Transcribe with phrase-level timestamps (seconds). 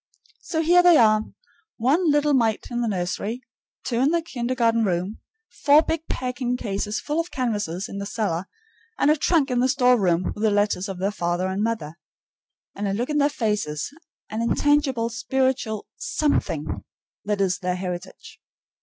[0.41, 1.25] So here they are,
[1.77, 3.43] one little mite in the nursery,
[3.83, 5.19] two in the kindergarten room,
[5.63, 8.47] four big packing cases full of canvases in the cellar,
[8.97, 11.99] and a trunk in the store room with the letters of their father and mother.
[12.73, 13.91] And a look in their faces,
[14.31, 16.83] an intangible spiritual SOMETHING,
[17.25, 18.41] that is their heritage.